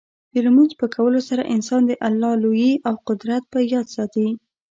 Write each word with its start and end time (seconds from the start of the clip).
د 0.33 0.35
لمونځ 0.45 0.71
په 0.79 0.85
کولو 0.95 1.19
سره 1.29 1.49
انسان 1.55 1.81
د 1.85 1.91
الله 2.07 2.31
لویي 2.43 2.73
او 2.89 2.95
قدرت 3.07 3.43
په 3.53 3.59
یاد 3.73 3.87
ساتي. 3.95 4.27